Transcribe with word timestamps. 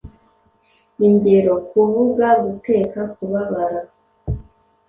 Ingero: 1.07 1.53
Kuvuga, 1.69 2.27
guteka, 2.43 2.99
kubabara… 3.15 3.79